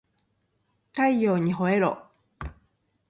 [0.93, 2.07] 太陽にほえろ